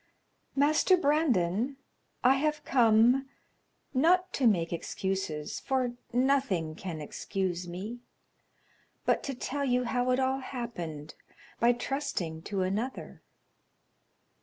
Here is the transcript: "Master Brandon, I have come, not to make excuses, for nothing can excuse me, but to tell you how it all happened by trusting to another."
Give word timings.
"Master 0.55 0.97
Brandon, 0.97 1.77
I 2.23 2.37
have 2.37 2.65
come, 2.65 3.29
not 3.93 4.33
to 4.33 4.47
make 4.47 4.73
excuses, 4.73 5.59
for 5.59 5.93
nothing 6.11 6.73
can 6.73 6.99
excuse 6.99 7.67
me, 7.67 7.99
but 9.05 9.21
to 9.21 9.35
tell 9.35 9.63
you 9.63 9.83
how 9.83 10.09
it 10.09 10.19
all 10.19 10.39
happened 10.39 11.13
by 11.59 11.73
trusting 11.73 12.41
to 12.49 12.63
another." 12.63 13.21